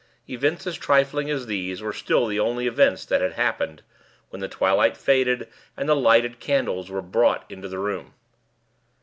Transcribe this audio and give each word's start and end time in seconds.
Events 0.27 0.65
as 0.65 0.77
trifling 0.79 1.29
as 1.29 1.45
these 1.45 1.79
were 1.79 1.93
still 1.93 2.25
the 2.25 2.39
only 2.39 2.65
events 2.65 3.05
that 3.05 3.21
had 3.21 3.33
happened, 3.33 3.83
when 4.31 4.39
the 4.39 4.47
twilight 4.47 4.97
faded, 4.97 5.47
and 5.77 5.87
the 5.87 5.95
lighted 5.95 6.39
candles 6.39 6.89
were 6.89 7.03
brought 7.03 7.45
into 7.51 7.67
the 7.67 7.77
room. 7.77 8.15